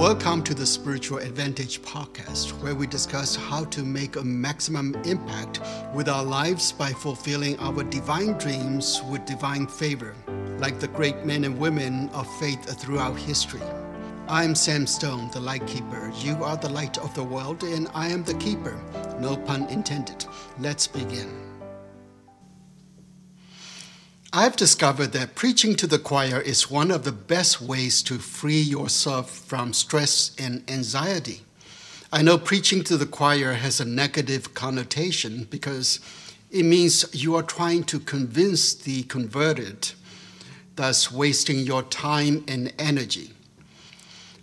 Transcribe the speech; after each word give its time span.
Welcome 0.00 0.42
to 0.44 0.54
the 0.54 0.64
Spiritual 0.64 1.18
Advantage 1.18 1.82
podcast, 1.82 2.52
where 2.62 2.74
we 2.74 2.86
discuss 2.86 3.36
how 3.36 3.66
to 3.66 3.82
make 3.82 4.16
a 4.16 4.24
maximum 4.24 4.94
impact 5.04 5.60
with 5.94 6.08
our 6.08 6.24
lives 6.24 6.72
by 6.72 6.90
fulfilling 6.90 7.58
our 7.58 7.84
divine 7.84 8.38
dreams 8.38 9.02
with 9.10 9.26
divine 9.26 9.66
favor, 9.66 10.14
like 10.56 10.80
the 10.80 10.88
great 10.88 11.26
men 11.26 11.44
and 11.44 11.58
women 11.58 12.08
of 12.14 12.26
faith 12.38 12.64
throughout 12.80 13.18
history. 13.18 13.60
I'm 14.26 14.54
Sam 14.54 14.86
Stone, 14.86 15.32
the 15.32 15.40
light 15.40 15.66
keeper. 15.66 16.10
You 16.16 16.44
are 16.44 16.56
the 16.56 16.70
light 16.70 16.96
of 16.96 17.12
the 17.14 17.22
world, 17.22 17.62
and 17.62 17.86
I 17.92 18.08
am 18.08 18.24
the 18.24 18.38
keeper. 18.38 18.80
No 19.20 19.36
pun 19.36 19.64
intended. 19.64 20.24
Let's 20.58 20.86
begin. 20.86 21.49
I've 24.32 24.54
discovered 24.54 25.08
that 25.08 25.34
preaching 25.34 25.74
to 25.74 25.88
the 25.88 25.98
choir 25.98 26.40
is 26.40 26.70
one 26.70 26.92
of 26.92 27.02
the 27.02 27.10
best 27.10 27.60
ways 27.60 28.00
to 28.04 28.18
free 28.18 28.60
yourself 28.60 29.28
from 29.28 29.72
stress 29.72 30.30
and 30.38 30.62
anxiety. 30.70 31.40
I 32.12 32.22
know 32.22 32.38
preaching 32.38 32.84
to 32.84 32.96
the 32.96 33.06
choir 33.06 33.54
has 33.54 33.80
a 33.80 33.84
negative 33.84 34.54
connotation 34.54 35.48
because 35.50 35.98
it 36.48 36.62
means 36.62 37.12
you 37.12 37.34
are 37.34 37.42
trying 37.42 37.82
to 37.84 37.98
convince 37.98 38.72
the 38.72 39.02
converted, 39.04 39.90
thus 40.76 41.10
wasting 41.10 41.58
your 41.58 41.82
time 41.82 42.44
and 42.46 42.72
energy. 42.78 43.32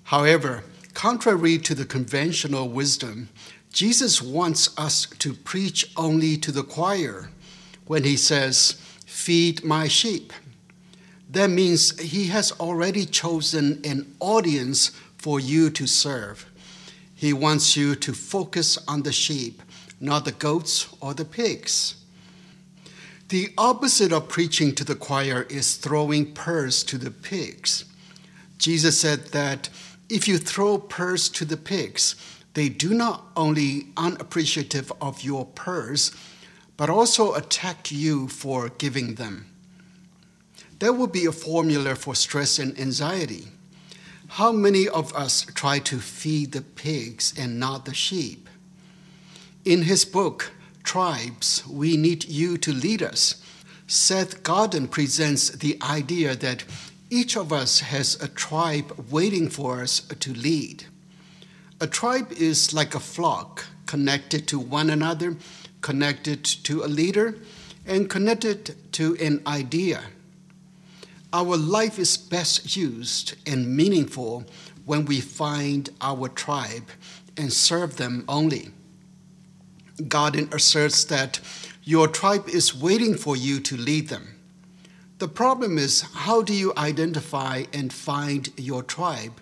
However, 0.04 0.66
contrary 0.96 1.58
to 1.60 1.74
the 1.74 1.86
conventional 1.86 2.68
wisdom, 2.68 3.30
Jesus 3.72 4.22
wants 4.22 4.78
us 4.78 5.06
to 5.20 5.34
preach 5.34 5.94
only 5.96 6.36
to 6.36 6.52
the 6.52 6.64
choir 6.64 7.30
when 7.86 8.04
he 8.04 8.18
says, 8.18 8.82
feed 9.18 9.64
my 9.64 9.88
sheep. 9.88 10.32
That 11.30 11.50
means 11.50 12.00
he 12.00 12.28
has 12.28 12.52
already 12.54 13.04
chosen 13.04 13.82
an 13.84 14.16
audience 14.20 14.92
for 15.18 15.40
you 15.40 15.72
to 15.72 15.88
serve. 15.88 16.46
He 17.16 17.34
wants 17.34 17.76
you 17.76 17.96
to 17.96 18.14
focus 18.14 18.78
on 18.88 19.02
the 19.02 19.12
sheep, 19.12 19.62
not 20.00 20.24
the 20.24 20.32
goats 20.32 20.88
or 21.02 21.16
the 21.16 21.26
pigs. 21.26 21.96
The 23.30 23.50
opposite 23.58 24.14
of 24.14 24.30
preaching 24.30 24.74
to 24.76 24.86
the 24.86 24.96
choir 24.96 25.48
is 25.50 25.76
throwing 25.76 26.34
pearls 26.34 26.84
to 26.84 26.98
the 26.98 27.12
pigs. 27.12 27.86
Jesus 28.60 29.02
said 29.02 29.26
that 29.34 29.68
if 30.10 30.28
you 30.28 30.38
throw 30.38 30.78
pearls 30.78 31.28
to 31.30 31.44
the 31.44 31.58
pigs, 31.58 32.16
they 32.54 32.70
do 32.70 32.94
not 32.94 33.26
only 33.36 33.88
unappreciative 33.98 34.94
of 35.02 35.24
your 35.24 35.46
pearls, 35.48 36.16
but 36.78 36.90
also 36.90 37.34
attack 37.34 37.92
you 37.92 38.28
for 38.28 38.70
giving 38.70 39.16
them. 39.16 39.48
There 40.80 40.94
will 40.94 41.08
be 41.08 41.26
a 41.26 41.32
formula 41.32 41.96
for 41.96 42.14
stress 42.14 42.60
and 42.60 42.80
anxiety. 42.80 43.48
How 44.30 44.52
many 44.52 44.88
of 44.88 45.14
us 45.16 45.46
try 45.46 45.80
to 45.80 46.00
feed 46.00 46.52
the 46.52 46.62
pigs 46.62 47.34
and 47.38 47.60
not 47.60 47.86
the 47.86 47.96
sheep? 47.96 48.48
In 49.66 49.84
his 49.84 50.06
book, 50.06 50.52
Tribes, 50.84 51.66
We 51.68 51.98
Need 51.98 52.26
You 52.26 52.58
to 52.60 52.72
Lead 52.72 53.02
Us, 53.02 53.44
Seth 53.88 54.44
Godin 54.44 54.88
presents 54.88 55.50
the 55.50 55.78
idea 55.82 56.36
that 56.36 56.64
each 57.10 57.36
of 57.36 57.52
us 57.52 57.80
has 57.80 58.22
a 58.22 58.28
tribe 58.28 59.06
waiting 59.10 59.50
for 59.50 59.82
us 59.82 60.02
to 60.02 60.34
lead. 60.34 60.86
A 61.80 61.88
tribe 61.88 62.32
is 62.34 62.74
like 62.74 62.94
a 62.94 63.00
flock 63.00 63.66
connected 63.86 64.48
to 64.50 64.60
one 64.60 64.90
another 64.90 65.38
connected 65.82 66.44
to 66.44 66.84
a 66.84 66.88
leader, 66.88 67.36
and 67.86 68.10
connected 68.10 68.76
to 68.94 69.16
an 69.18 69.42
idea. 69.48 70.04
Our 71.34 71.58
life 71.58 72.00
is 72.00 72.18
best 72.18 72.76
used 72.76 73.36
and 73.46 73.76
meaningful 73.76 74.46
when 74.86 75.06
we 75.06 75.20
find 75.22 75.90
our 76.02 76.30
tribe 76.30 76.90
and 77.36 77.52
serve 77.52 77.98
them 77.98 78.24
only. 78.28 78.72
Godin 80.08 80.50
asserts 80.52 81.04
that 81.06 81.40
your 81.84 82.08
tribe 82.08 82.48
is 82.50 82.76
waiting 82.76 83.16
for 83.16 83.36
you 83.36 83.60
to 83.62 83.78
lead 83.78 84.10
them. 84.10 84.36
The 85.20 85.28
problem 85.28 85.78
is, 85.78 86.02
how 86.02 86.42
do 86.42 86.54
you 86.54 86.74
identify 86.78 87.64
and 87.74 87.92
find 87.92 88.50
your 88.58 88.84
tribe 88.84 89.34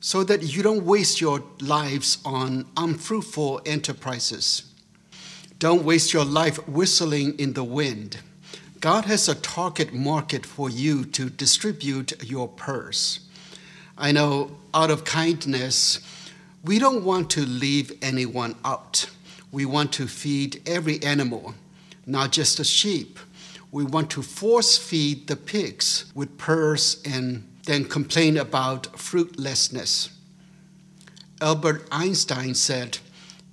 so 0.00 0.24
that 0.24 0.42
you 0.42 0.62
don't 0.62 0.84
waste 0.84 1.20
your 1.20 1.42
lives 1.60 2.18
on 2.24 2.66
unfruitful 2.76 3.60
enterprises? 3.66 4.72
Don't 5.58 5.84
waste 5.84 6.12
your 6.12 6.24
life 6.24 6.56
whistling 6.68 7.38
in 7.38 7.54
the 7.54 7.64
wind. 7.64 8.18
God 8.80 9.06
has 9.06 9.26
a 9.26 9.34
target 9.34 9.94
market 9.94 10.44
for 10.44 10.68
you 10.68 11.04
to 11.06 11.30
distribute 11.30 12.22
your 12.22 12.46
purse. 12.46 13.20
I 13.96 14.12
know 14.12 14.58
out 14.74 14.90
of 14.90 15.04
kindness, 15.04 16.00
we 16.62 16.78
don't 16.78 17.04
want 17.04 17.30
to 17.30 17.46
leave 17.46 17.92
anyone 18.02 18.56
out. 18.66 19.08
We 19.50 19.64
want 19.64 19.92
to 19.94 20.06
feed 20.06 20.60
every 20.66 21.02
animal, 21.02 21.54
not 22.04 22.32
just 22.32 22.58
the 22.58 22.64
sheep. 22.64 23.18
We 23.72 23.84
want 23.84 24.10
to 24.10 24.22
force 24.22 24.76
feed 24.76 25.26
the 25.26 25.36
pigs 25.36 26.04
with 26.14 26.36
pearls 26.36 27.00
and 27.04 27.48
then 27.64 27.86
complain 27.86 28.36
about 28.36 28.98
fruitlessness. 28.98 30.10
Albert 31.40 31.86
Einstein 31.90 32.54
said, 32.54 32.98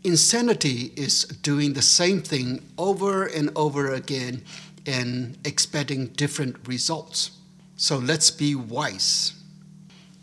Insanity 0.04 0.92
is 0.98 1.24
doing 1.24 1.74
the 1.74 1.82
same 1.82 2.22
thing 2.22 2.62
over 2.78 3.26
and 3.26 3.50
over 3.56 3.94
again 3.94 4.44
and 4.86 5.38
expecting 5.46 6.08
different 6.08 6.68
results. 6.68 7.32
So 7.78 7.98
let's 7.98 8.30
be 8.30 8.54
wise. 8.54 9.34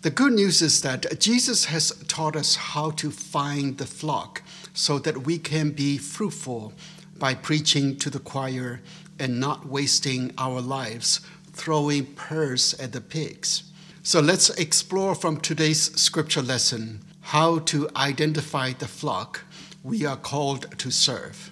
The 0.03 0.11
good 0.11 0.33
news 0.33 0.61
is 0.61 0.83
that 0.83 1.19
Jesus 1.19 1.67
has 1.67 1.93
taught 2.09 2.37
us 2.37 2.57
how 2.57 2.91
to 2.93 3.11
find 3.11 3.79
the 3.79 3.87
flock 3.87 4.43
so 4.75 4.99
that 4.99 5.25
we 5.27 5.39
can 5.39 5.71
be 5.71 5.97
fruitful 5.97 6.75
by 7.19 7.35
preaching 7.35 7.97
to 7.99 8.11
the 8.11 8.19
choir 8.19 8.81
and 9.19 9.41
not 9.41 9.67
wasting 9.67 10.33
our 10.39 10.61
lives 10.61 11.21
throwing 11.53 12.07
pearls 12.15 12.75
at 12.81 12.93
the 12.93 13.01
pigs. 13.01 13.65
So 14.03 14.21
let's 14.21 14.51
explore 14.51 15.15
from 15.15 15.41
today's 15.41 15.95
scripture 16.01 16.43
lesson 16.43 17.01
how 17.21 17.59
to 17.61 17.89
identify 17.95 18.73
the 18.73 18.89
flock 18.89 19.45
we 19.83 20.05
are 20.05 20.17
called 20.17 20.79
to 20.79 20.91
serve. 20.91 21.51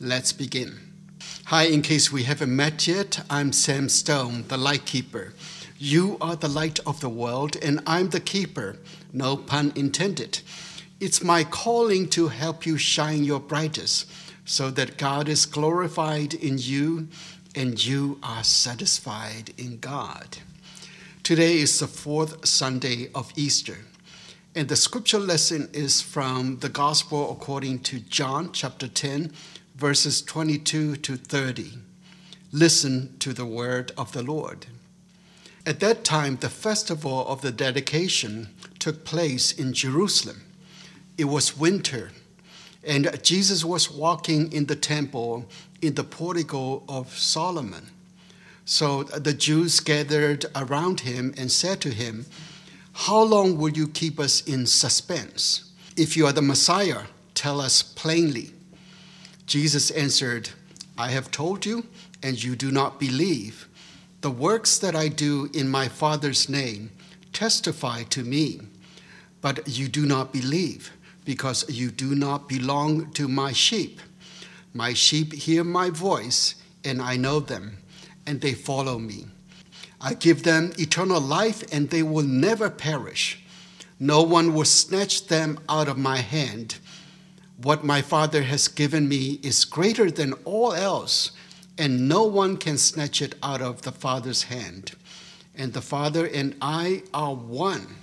Let's 0.00 0.32
begin. 0.32 0.78
Hi, 1.46 1.64
in 1.64 1.82
case 1.82 2.10
we 2.10 2.22
haven't 2.22 2.54
met 2.54 2.86
yet, 2.86 3.20
I'm 3.28 3.52
Sam 3.52 3.88
Stone, 3.90 4.44
the 4.48 4.56
light 4.56 4.86
keeper. 4.86 5.34
You 5.78 6.16
are 6.20 6.36
the 6.36 6.48
light 6.48 6.78
of 6.86 7.00
the 7.00 7.10
world, 7.10 7.56
and 7.62 7.80
I'm 7.86 8.08
the 8.08 8.20
keeper, 8.20 8.78
no 9.12 9.36
pun 9.36 9.72
intended. 9.76 10.40
It's 10.98 11.22
my 11.22 11.44
calling 11.44 12.08
to 12.10 12.28
help 12.28 12.64
you 12.64 12.78
shine 12.78 13.24
your 13.24 13.40
brightest 13.40 14.10
so 14.46 14.70
that 14.70 14.96
God 14.96 15.28
is 15.28 15.44
glorified 15.44 16.32
in 16.32 16.56
you 16.58 17.08
and 17.54 17.84
you 17.84 18.18
are 18.22 18.44
satisfied 18.44 19.52
in 19.58 19.78
God. 19.78 20.38
Today 21.22 21.58
is 21.58 21.78
the 21.78 21.86
fourth 21.86 22.46
Sunday 22.46 23.10
of 23.14 23.30
Easter. 23.36 23.78
And 24.54 24.68
the 24.68 24.76
scripture 24.76 25.18
lesson 25.18 25.68
is 25.72 26.00
from 26.00 26.60
the 26.60 26.70
Gospel 26.70 27.30
according 27.30 27.80
to 27.80 28.00
John 28.00 28.50
chapter 28.52 28.88
10, 28.88 29.32
verses 29.76 30.22
22 30.22 30.96
to 30.96 31.16
30. 31.16 31.72
Listen 32.50 33.14
to 33.18 33.34
the 33.34 33.44
word 33.44 33.92
of 33.96 34.12
the 34.12 34.22
Lord. 34.22 34.66
At 35.66 35.80
that 35.80 36.02
time, 36.02 36.36
the 36.36 36.48
festival 36.48 37.28
of 37.28 37.42
the 37.42 37.52
dedication 37.52 38.48
took 38.78 39.04
place 39.04 39.52
in 39.52 39.74
Jerusalem. 39.74 40.40
It 41.18 41.26
was 41.26 41.58
winter, 41.58 42.10
and 42.82 43.22
Jesus 43.22 43.66
was 43.66 43.90
walking 43.90 44.50
in 44.50 44.64
the 44.64 44.76
temple 44.76 45.46
in 45.82 45.94
the 45.94 46.04
portico 46.04 46.82
of 46.88 47.16
Solomon. 47.18 47.88
So 48.64 49.02
the 49.02 49.34
Jews 49.34 49.80
gathered 49.80 50.46
around 50.56 51.00
him 51.00 51.34
and 51.36 51.52
said 51.52 51.82
to 51.82 51.90
him, 51.90 52.24
how 53.02 53.22
long 53.22 53.56
will 53.56 53.70
you 53.70 53.86
keep 53.86 54.18
us 54.18 54.40
in 54.40 54.66
suspense? 54.66 55.70
If 55.96 56.16
you 56.16 56.26
are 56.26 56.32
the 56.32 56.42
Messiah, 56.42 57.02
tell 57.32 57.60
us 57.60 57.80
plainly. 57.80 58.50
Jesus 59.46 59.92
answered, 59.92 60.50
I 60.98 61.10
have 61.10 61.30
told 61.30 61.64
you, 61.64 61.86
and 62.24 62.42
you 62.42 62.56
do 62.56 62.72
not 62.72 62.98
believe. 62.98 63.68
The 64.22 64.32
works 64.32 64.78
that 64.80 64.96
I 64.96 65.06
do 65.06 65.48
in 65.54 65.68
my 65.68 65.86
Father's 65.86 66.48
name 66.48 66.90
testify 67.32 68.02
to 68.02 68.24
me, 68.24 68.62
but 69.40 69.68
you 69.68 69.86
do 69.86 70.04
not 70.04 70.32
believe, 70.32 70.90
because 71.24 71.64
you 71.70 71.92
do 71.92 72.16
not 72.16 72.48
belong 72.48 73.12
to 73.12 73.28
my 73.28 73.52
sheep. 73.52 74.00
My 74.74 74.92
sheep 74.92 75.32
hear 75.32 75.62
my 75.62 75.90
voice, 75.90 76.56
and 76.84 77.00
I 77.00 77.16
know 77.16 77.38
them, 77.38 77.78
and 78.26 78.40
they 78.40 78.54
follow 78.54 78.98
me. 78.98 79.26
I 80.00 80.14
give 80.14 80.44
them 80.44 80.72
eternal 80.78 81.20
life, 81.20 81.64
and 81.72 81.90
they 81.90 82.02
will 82.02 82.24
never 82.24 82.70
perish. 82.70 83.42
No 83.98 84.22
one 84.22 84.54
will 84.54 84.64
snatch 84.64 85.26
them 85.26 85.58
out 85.68 85.88
of 85.88 85.98
my 85.98 86.18
hand. 86.18 86.78
What 87.60 87.84
my 87.84 88.02
Father 88.02 88.42
has 88.42 88.68
given 88.68 89.08
me 89.08 89.40
is 89.42 89.64
greater 89.64 90.10
than 90.10 90.34
all 90.44 90.72
else, 90.72 91.32
and 91.76 92.08
no 92.08 92.22
one 92.22 92.56
can 92.56 92.78
snatch 92.78 93.20
it 93.20 93.34
out 93.42 93.60
of 93.60 93.82
the 93.82 93.92
Father's 93.92 94.44
hand. 94.44 94.92
And 95.56 95.72
the 95.72 95.80
Father 95.80 96.26
and 96.26 96.54
I 96.62 97.02
are 97.12 97.34
one. 97.34 97.96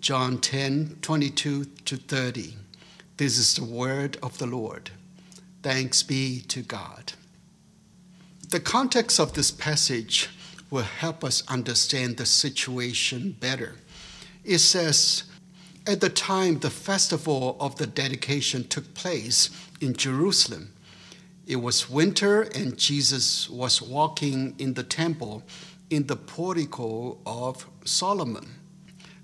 John 0.00 0.38
10 0.38 0.98
22 1.02 1.64
to 1.64 1.96
30. 1.96 2.54
This 3.18 3.38
is 3.38 3.54
the 3.54 3.64
word 3.64 4.16
of 4.22 4.38
the 4.38 4.46
Lord. 4.46 4.90
Thanks 5.62 6.02
be 6.02 6.40
to 6.48 6.62
God. 6.62 7.12
The 8.50 8.60
context 8.60 9.18
of 9.18 9.34
this 9.34 9.50
passage 9.50 10.28
will 10.74 10.82
help 10.82 11.22
us 11.22 11.44
understand 11.46 12.16
the 12.16 12.26
situation 12.26 13.30
better. 13.38 13.76
It 14.44 14.58
says, 14.58 15.22
At 15.86 16.00
the 16.00 16.08
time 16.08 16.58
the 16.58 16.68
festival 16.68 17.56
of 17.60 17.76
the 17.76 17.86
dedication 17.86 18.66
took 18.66 18.92
place 18.92 19.50
in 19.80 19.94
Jerusalem, 19.94 20.72
it 21.46 21.56
was 21.56 21.88
winter 21.88 22.42
and 22.42 22.76
Jesus 22.76 23.48
was 23.48 23.80
walking 23.80 24.56
in 24.58 24.74
the 24.74 24.82
temple 24.82 25.44
in 25.90 26.08
the 26.08 26.16
portico 26.16 27.18
of 27.24 27.68
Solomon. 27.84 28.48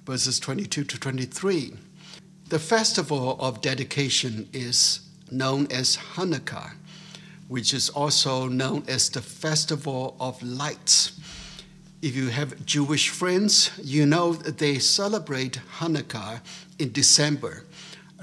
Verses 0.07 0.39
22 0.39 0.85
to 0.85 1.01
23. 1.01 1.75
The 2.49 2.61
festival 2.61 3.37
of 3.41 3.61
dedication 3.61 4.49
is 4.53 5.01
known 5.33 5.67
as 5.73 5.97
Hanukkah, 6.15 6.75
which 7.49 7.75
is 7.75 7.91
also 7.91 8.47
known 8.47 8.85
as 8.87 9.11
the 9.11 9.23
festival 9.23 10.17
of 10.21 10.41
lights. 10.45 11.19
If 12.03 12.17
you 12.17 12.29
have 12.29 12.65
Jewish 12.65 13.11
friends, 13.11 13.73
you 13.83 14.07
know 14.07 14.33
that 14.33 14.57
they 14.57 14.79
celebrate 14.79 15.61
Hanukkah 15.81 16.41
in 16.79 16.93
December, 16.93 17.67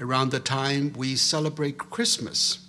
around 0.00 0.32
the 0.32 0.40
time 0.40 0.92
we 0.96 1.14
celebrate 1.14 1.78
Christmas. 1.78 2.66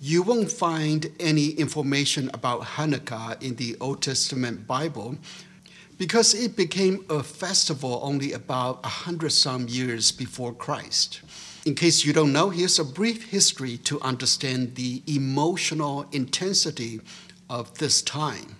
You 0.00 0.22
won't 0.22 0.50
find 0.50 1.12
any 1.20 1.48
information 1.48 2.30
about 2.32 2.62
Hanukkah 2.62 3.42
in 3.42 3.56
the 3.56 3.76
Old 3.78 4.00
Testament 4.00 4.66
Bible 4.66 5.18
because 5.98 6.32
it 6.32 6.56
became 6.56 7.04
a 7.10 7.22
festival 7.22 8.00
only 8.02 8.32
about 8.32 8.80
a 8.84 8.88
hundred 8.88 9.32
some 9.32 9.68
years 9.68 10.10
before 10.10 10.54
Christ. 10.54 11.20
In 11.66 11.74
case 11.74 12.06
you 12.06 12.14
don't 12.14 12.32
know, 12.32 12.48
here's 12.48 12.78
a 12.78 12.84
brief 12.84 13.30
history 13.30 13.76
to 13.84 14.00
understand 14.00 14.76
the 14.76 15.02
emotional 15.06 16.06
intensity 16.10 17.02
of 17.50 17.76
this 17.76 18.00
time. 18.00 18.56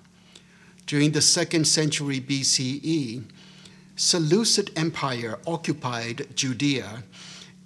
During 0.89 1.13
the 1.13 1.21
second 1.21 1.67
century 1.67 2.19
BCE, 2.19 3.23
Seleucid 3.95 4.71
Empire 4.75 5.39
occupied 5.47 6.35
Judea 6.35 7.03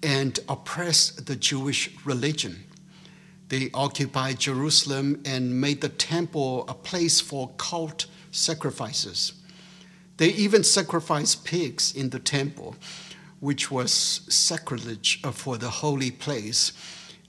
and 0.02 0.40
oppressed 0.48 1.26
the 1.26 1.36
Jewish 1.36 1.88
religion. 2.04 2.64
They 3.48 3.70
occupied 3.74 4.40
Jerusalem 4.40 5.22
and 5.24 5.60
made 5.60 5.82
the 5.82 5.88
temple 5.88 6.64
a 6.66 6.74
place 6.74 7.20
for 7.20 7.52
cult 7.58 8.06
sacrifices. 8.32 9.34
They 10.16 10.30
even 10.30 10.64
sacrificed 10.64 11.44
pigs 11.44 11.94
in 11.94 12.10
the 12.10 12.18
temple, 12.18 12.74
which 13.38 13.70
was 13.70 13.92
sacrilege 13.92 15.22
for 15.22 15.58
the 15.58 15.70
holy 15.70 16.10
place 16.10 16.72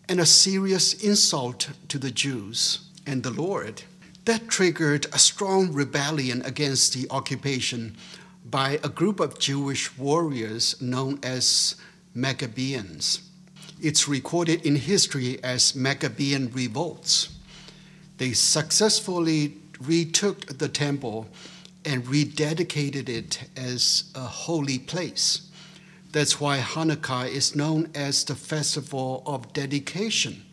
and 0.10 0.20
a 0.20 0.26
serious 0.26 0.96
insult 1.04 1.70
to 1.90 2.00
the 2.00 2.10
Jews 2.10 2.80
and 3.06 3.22
the 3.22 3.30
Lord. 3.30 3.84
That 4.26 4.48
triggered 4.48 5.08
a 5.12 5.20
strong 5.20 5.74
rebellion 5.74 6.42
against 6.44 6.94
the 6.94 7.08
occupation 7.10 7.98
by 8.46 8.80
a 8.82 8.88
group 8.88 9.20
of 9.20 9.38
Jewish 9.38 9.98
warriors 9.98 10.82
known 10.82 11.20
as 11.22 11.76
Maccabeans. 12.16 13.22
It's 13.82 14.08
recorded 14.08 14.66
in 14.66 14.78
history 14.78 15.44
as 15.44 15.76
Maccabean 15.76 16.52
revolts. 16.54 17.38
They 18.18 18.32
successfully 18.32 19.58
retook 19.82 20.58
the 20.58 20.70
temple 20.70 21.28
and 21.84 22.06
rededicated 22.06 23.10
it 23.10 23.50
as 23.58 24.06
a 24.16 24.22
holy 24.22 24.80
place. 24.80 25.50
That's 26.14 26.40
why 26.40 26.60
Hanukkah 26.60 27.28
is 27.28 27.58
known 27.58 27.92
as 27.94 28.24
the 28.24 28.36
festival 28.36 29.22
of 29.26 29.52
dedication. 29.52 30.46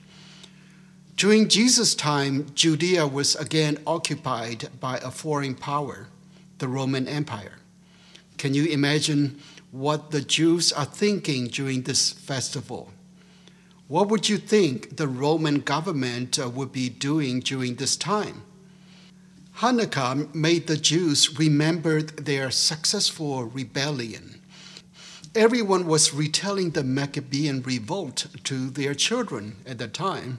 During 1.20 1.49
Jesus' 1.49 1.94
time, 1.94 2.46
Judea 2.55 3.06
was 3.06 3.37
again 3.37 3.76
occupied 3.87 4.70
by 4.81 4.96
a 4.96 5.11
foreign 5.11 5.55
power, 5.55 6.06
the 6.56 6.67
Roman 6.67 7.06
Empire. 7.06 7.58
Can 8.38 8.55
you 8.55 8.64
imagine 8.64 9.38
what 9.70 10.12
the 10.12 10.22
Jews 10.22 10.72
are 10.72 10.87
thinking 10.87 11.49
during 11.49 11.82
this 11.82 12.11
festival? 12.11 12.90
What 13.87 14.08
would 14.08 14.31
you 14.31 14.38
think 14.38 14.96
the 14.96 15.08
Roman 15.08 15.61
government 15.61 16.38
uh, 16.38 16.49
would 16.49 16.72
be 16.72 16.88
doing 16.88 17.40
during 17.40 17.75
this 17.75 17.99
time? 17.99 18.43
Hanukkah 19.56 20.34
made 20.34 20.69
the 20.69 20.78
Jews 20.78 21.38
remember 21.38 22.00
their 22.00 22.50
successful 22.50 23.44
rebellion. 23.44 24.40
Everyone 25.34 25.87
was 25.87 26.14
retelling 26.14 26.70
the 26.70 26.82
Maccabean 26.82 27.61
revolt 27.61 28.28
to 28.44 28.70
their 28.70 28.94
children 28.94 29.56
at 29.66 29.76
the 29.76 29.87
time. 29.87 30.38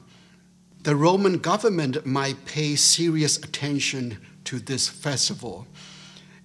The 0.84 0.96
Roman 0.96 1.38
government 1.38 2.06
might 2.06 2.46
pay 2.46 2.76
serious 2.76 3.38
attention 3.38 4.18
to 4.46 4.60
this 4.60 4.88
festival. 4.88 5.68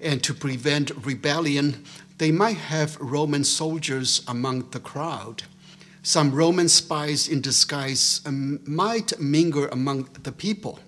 And 0.00 0.22
to 0.24 0.34
prevent 0.34 1.06
rebellion, 1.06 1.84
they 2.18 2.30
might 2.30 2.58
have 2.58 3.00
Roman 3.00 3.44
soldiers 3.44 4.22
among 4.28 4.70
the 4.70 4.80
crowd. 4.80 5.44
Some 6.02 6.32
Roman 6.32 6.68
spies 6.68 7.28
in 7.28 7.40
disguise 7.40 8.20
um, 8.24 8.60
might 8.66 9.18
mingle 9.18 9.68
among 9.72 10.08
the 10.22 10.32
people 10.32 10.80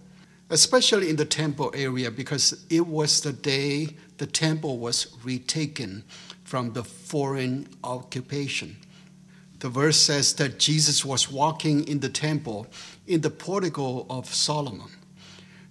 especially 0.51 1.11
in 1.11 1.17
the 1.17 1.25
temple 1.25 1.73
area, 1.75 2.11
because 2.11 2.65
it 2.71 2.87
was 2.87 3.21
the 3.21 3.33
day 3.33 3.97
the 4.19 4.27
temple 4.27 4.79
was 4.79 5.17
retaken 5.23 6.03
from 6.45 6.73
the 6.73 6.85
foreign 6.85 7.69
occupation. 7.85 8.77
The 9.61 9.69
verse 9.69 9.99
says 9.99 10.35
that 10.35 10.59
Jesus 10.59 11.05
was 11.05 11.31
walking 11.31 11.87
in 11.89 12.01
the 12.01 12.09
temple 12.09 12.67
in 13.07 13.21
the 13.21 13.31
portico 13.31 14.07
of 14.09 14.33
Solomon. 14.33 14.91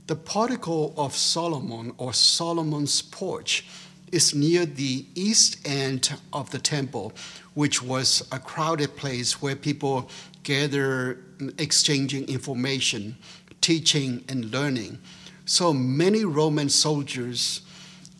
The 0.07 0.15
portico 0.15 0.93
of 0.97 1.15
Solomon, 1.15 1.93
or 1.97 2.13
Solomon's 2.13 3.01
porch, 3.01 3.65
is 4.11 4.33
near 4.33 4.65
the 4.65 5.05
east 5.15 5.57
end 5.65 6.13
of 6.31 6.49
the 6.51 6.59
temple, 6.59 7.13
which 7.53 7.81
was 7.81 8.25
a 8.31 8.39
crowded 8.39 8.95
place 8.95 9.41
where 9.41 9.55
people 9.55 10.09
gather 10.43 11.19
exchanging 11.57 12.27
information 12.29 13.17
teaching 13.61 14.23
and 14.29 14.51
learning. 14.51 14.97
So 15.45 15.73
many 15.73 16.23
Roman 16.23 16.69
soldiers 16.69 17.61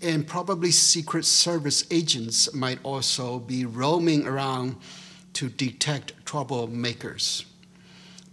and 0.02 0.28
probably 0.28 0.72
Secret 0.72 1.26
Service 1.26 1.86
agents 1.90 2.54
might 2.54 2.80
also 2.84 3.40
be 3.40 3.66
roaming 3.66 4.28
around 4.28 4.76
to 5.38 5.50
detect 5.50 6.26
troublemakers. 6.26 7.46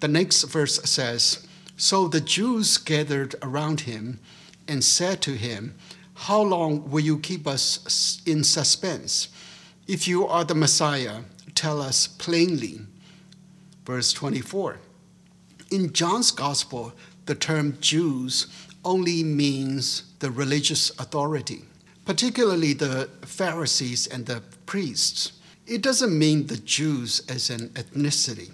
The 0.01 0.09
next 0.09 0.45
verse 0.45 0.83
says 0.85 1.47
So 1.77 2.09
the 2.09 2.23
Jews 2.23 2.79
gathered 2.79 3.35
around 3.43 3.81
him 3.81 4.21
and 4.67 4.83
said 4.83 5.21
to 5.23 5.33
him, 5.33 5.75
How 6.15 6.41
long 6.41 6.91
will 6.91 7.05
you 7.05 7.19
keep 7.19 7.47
us 7.47 8.23
in 8.25 8.43
suspense? 8.43 9.29
If 9.87 10.09
you 10.09 10.27
are 10.27 10.45
the 10.45 10.55
Messiah, 10.55 11.25
tell 11.55 11.83
us 11.83 12.07
plainly. 12.07 12.81
Verse 13.85 14.11
24. 14.15 14.79
In 15.71 15.93
John's 15.93 16.31
Gospel, 16.31 16.95
the 17.27 17.35
term 17.35 17.77
Jews 17.83 18.47
only 18.83 19.23
means 19.23 20.05
the 20.21 20.31
religious 20.31 20.89
authority, 20.99 21.65
particularly 22.07 22.73
the 22.73 23.11
Pharisees 23.27 24.07
and 24.07 24.25
the 24.25 24.41
priests. 24.65 25.34
It 25.67 25.81
doesn't 25.83 26.19
mean 26.19 26.47
the 26.47 26.59
Jews 26.59 27.23
as 27.29 27.49
an 27.49 27.71
ethnicity. 27.71 28.51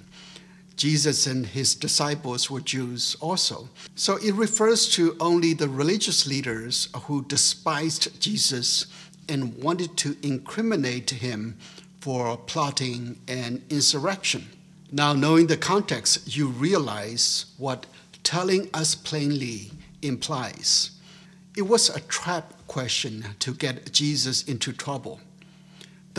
Jesus 0.76 1.26
and 1.26 1.44
his 1.44 1.74
disciples 1.74 2.48
were 2.50 2.60
Jews 2.60 3.16
also. 3.20 3.68
So 3.96 4.16
it 4.16 4.32
refers 4.34 4.88
to 4.94 5.16
only 5.18 5.52
the 5.52 5.68
religious 5.68 6.26
leaders 6.26 6.88
who 7.02 7.24
despised 7.24 8.20
Jesus 8.20 8.86
and 9.28 9.58
wanted 9.58 9.96
to 9.98 10.16
incriminate 10.22 11.10
him 11.10 11.58
for 12.00 12.36
plotting 12.36 13.20
an 13.28 13.62
insurrection. 13.68 14.48
Now, 14.92 15.12
knowing 15.12 15.48
the 15.48 15.56
context, 15.56 16.36
you 16.36 16.46
realize 16.48 17.46
what 17.58 17.86
telling 18.22 18.70
us 18.72 18.94
plainly 18.94 19.72
implies. 20.00 20.92
It 21.56 21.62
was 21.62 21.90
a 21.90 22.00
trap 22.00 22.54
question 22.68 23.24
to 23.40 23.52
get 23.52 23.92
Jesus 23.92 24.44
into 24.44 24.72
trouble. 24.72 25.20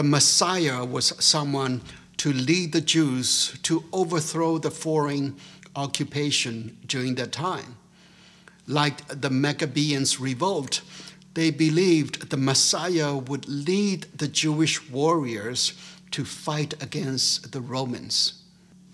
The 0.01 0.08
Messiah 0.08 0.84
was 0.84 1.13
someone 1.24 1.84
to 2.17 2.34
lead 2.34 2.74
the 2.74 2.81
Jews 2.81 3.55
to 3.62 3.84
overthrow 3.93 4.58
the 4.58 4.72
foreign 4.72 5.36
occupation 5.75 6.75
during 6.88 7.13
that 7.15 7.31
time. 7.31 7.77
Like 8.65 9.08
the 9.10 9.29
Maccabeans' 9.29 10.20
revolt, 10.20 10.81
they 11.36 11.51
believed 11.51 12.31
the 12.31 12.38
Messiah 12.38 13.15
would 13.15 13.48
lead 13.48 14.08
the 14.17 14.27
Jewish 14.27 14.89
warriors 14.89 15.74
to 16.10 16.25
fight 16.25 16.74
against 16.81 17.51
the 17.51 17.62
Romans. 17.62 18.41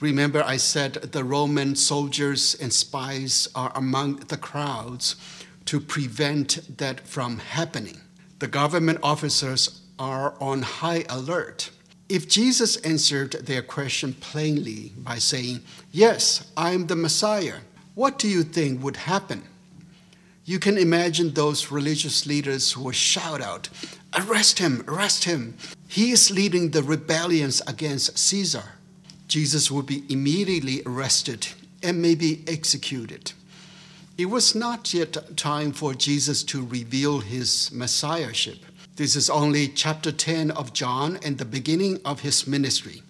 Remember, 0.02 0.44
I 0.44 0.58
said 0.58 0.96
the 1.14 1.24
Roman 1.24 1.78
soldiers 1.78 2.54
and 2.54 2.74
spies 2.74 3.48
are 3.56 3.72
among 3.76 4.18
the 4.28 4.36
crowds 4.36 5.16
to 5.68 5.80
prevent 5.80 6.78
that 6.80 7.08
from 7.08 7.38
happening. 7.38 8.02
The 8.40 8.50
government 8.50 9.00
officers 9.02 9.77
are 10.00 10.36
on 10.40 10.62
high 10.62 11.06
alert. 11.10 11.72
If 12.10 12.30
Jesus 12.30 12.78
answered 12.78 13.32
their 13.34 13.62
question 13.62 14.14
plainly 14.14 14.94
by 14.98 15.18
saying, 15.18 15.62
Yes, 15.92 16.50
I 16.56 16.72
am 16.72 16.88
the 16.88 16.96
Messiah, 16.96 17.60
what 17.96 18.18
do 18.18 18.28
you 18.28 18.44
think 18.44 18.82
would 18.82 18.98
happen? 18.98 19.44
You 20.46 20.60
can 20.60 20.78
imagine 20.78 21.34
those 21.34 21.72
religious 21.72 22.26
leaders 22.26 22.72
who 22.72 22.84
would 22.84 22.96
shout 22.96 23.42
out, 23.42 23.68
Arrest 24.18 24.60
him, 24.60 24.86
arrest 24.88 25.26
him. 25.26 25.58
He 25.88 26.12
is 26.12 26.32
leading 26.32 26.72
the 26.72 26.84
rebellions 26.84 27.62
against 27.68 28.18
Caesar. 28.18 28.64
Jesus 29.28 29.70
would 29.70 29.86
be 29.86 30.04
immediately 30.10 30.82
arrested 30.86 31.48
and 31.84 32.02
maybe 32.02 32.44
executed. 32.48 33.34
It 34.18 34.28
was 34.28 34.56
not 34.56 34.94
yet 34.94 35.38
time 35.38 35.74
for 35.74 35.94
Jesus 35.94 36.44
to 36.44 36.66
reveal 36.66 37.20
his 37.20 37.70
messiahship. 37.72 38.66
This 38.98 39.16
is 39.16 39.30
only 39.30 39.68
chapter 39.68 40.12
10 40.12 40.50
of 40.50 40.74
John 40.74 41.20
and 41.24 41.38
the 41.38 41.46
beginning 41.46 42.00
of 42.04 42.22
his 42.22 42.48
ministry. 42.48 43.04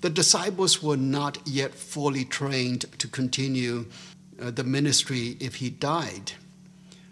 The 0.00 0.10
disciples 0.10 0.82
were 0.82 0.96
not 0.96 1.38
yet 1.46 1.72
fully 1.72 2.24
trained 2.24 2.86
to 2.98 3.06
continue 3.06 3.86
uh, 4.42 4.50
the 4.50 4.64
ministry 4.64 5.36
if 5.38 5.54
he 5.56 5.70
died. 5.70 6.32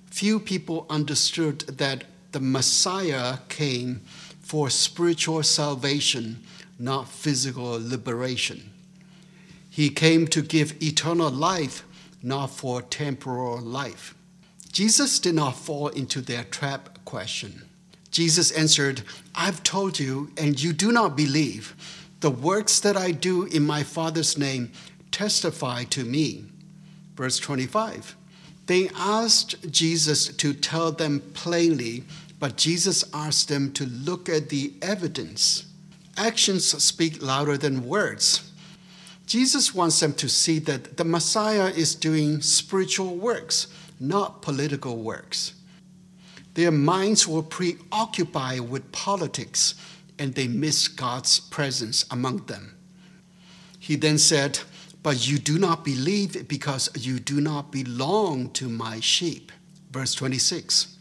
Few 0.06 0.40
people 0.40 0.84
understood 0.90 1.60
that 1.60 2.02
the 2.32 2.40
Messiah 2.40 3.38
came 3.48 4.00
for 4.40 4.68
spiritual 4.68 5.44
salvation, 5.44 6.42
not 6.80 7.08
physical 7.08 7.78
liberation. 7.80 8.72
He 9.70 9.90
came 9.90 10.26
to 10.26 10.42
give 10.42 10.82
eternal 10.82 11.30
life, 11.30 11.84
not 12.20 12.48
for 12.48 12.82
temporal 12.82 13.60
life. 13.60 14.16
Jesus 14.72 15.20
did 15.20 15.36
not 15.36 15.54
fall 15.54 15.86
into 15.86 16.20
their 16.20 16.42
trap 16.42 16.98
question. 17.04 17.68
Jesus 18.12 18.50
answered, 18.52 19.02
I've 19.34 19.62
told 19.62 19.98
you, 19.98 20.30
and 20.36 20.62
you 20.62 20.72
do 20.72 20.92
not 20.92 21.16
believe. 21.16 21.74
The 22.20 22.30
works 22.30 22.78
that 22.80 22.96
I 22.96 23.10
do 23.10 23.46
in 23.46 23.64
my 23.64 23.82
Father's 23.82 24.38
name 24.38 24.70
testify 25.10 25.84
to 25.84 26.04
me. 26.04 26.44
Verse 27.16 27.38
25. 27.38 28.14
They 28.66 28.90
asked 28.94 29.72
Jesus 29.72 30.28
to 30.28 30.52
tell 30.52 30.92
them 30.92 31.20
plainly, 31.34 32.04
but 32.38 32.56
Jesus 32.56 33.02
asked 33.12 33.48
them 33.48 33.72
to 33.72 33.86
look 33.86 34.28
at 34.28 34.50
the 34.50 34.74
evidence. 34.82 35.64
Actions 36.16 36.64
speak 36.82 37.22
louder 37.22 37.56
than 37.56 37.88
words. 37.88 38.52
Jesus 39.26 39.74
wants 39.74 39.98
them 40.00 40.12
to 40.14 40.28
see 40.28 40.58
that 40.60 40.98
the 40.98 41.04
Messiah 41.04 41.68
is 41.68 41.94
doing 41.94 42.42
spiritual 42.42 43.16
works, 43.16 43.68
not 43.98 44.42
political 44.42 44.98
works. 44.98 45.54
Their 46.54 46.70
minds 46.70 47.26
were 47.26 47.42
preoccupied 47.42 48.60
with 48.60 48.92
politics 48.92 49.74
and 50.18 50.34
they 50.34 50.48
missed 50.48 50.96
God's 50.96 51.40
presence 51.40 52.04
among 52.10 52.46
them. 52.46 52.76
He 53.78 53.96
then 53.96 54.18
said, 54.18 54.60
But 55.02 55.26
you 55.26 55.38
do 55.38 55.58
not 55.58 55.84
believe 55.84 56.46
because 56.46 56.90
you 56.94 57.18
do 57.18 57.40
not 57.40 57.72
belong 57.72 58.50
to 58.50 58.68
my 58.68 59.00
sheep. 59.00 59.50
Verse 59.90 60.14
26. 60.14 60.98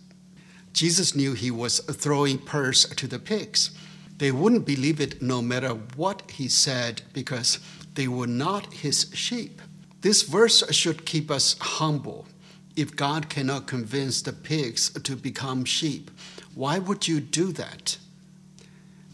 Jesus 0.73 1.15
knew 1.15 1.33
he 1.33 1.51
was 1.51 1.79
throwing 1.79 2.37
pearls 2.37 2.85
to 2.85 3.07
the 3.07 3.19
pigs. 3.19 3.71
They 4.17 4.31
wouldn't 4.31 4.65
believe 4.65 5.01
it 5.01 5.21
no 5.21 5.41
matter 5.41 5.73
what 5.95 6.31
he 6.31 6.47
said 6.47 7.01
because 7.13 7.59
they 7.95 8.07
were 8.07 8.27
not 8.27 8.73
his 8.73 9.11
sheep. 9.13 9.61
This 9.99 10.23
verse 10.23 10.63
should 10.73 11.05
keep 11.05 11.29
us 11.29 11.57
humble 11.59 12.25
if 12.75 12.95
God 12.95 13.29
cannot 13.29 13.67
convince 13.67 14.21
the 14.21 14.33
pigs 14.33 14.89
to 14.91 15.15
become 15.15 15.65
sheep, 15.65 16.11
why 16.55 16.79
would 16.79 17.07
you 17.07 17.19
do 17.19 17.51
that? 17.53 17.97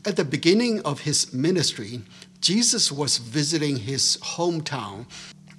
At 0.06 0.16
the 0.16 0.26
beginning 0.26 0.82
of 0.82 1.02
his 1.02 1.34
ministry, 1.34 2.02
Jesus 2.40 2.92
was 2.92 3.18
visiting 3.18 3.78
his 3.78 4.18
hometown, 4.18 5.06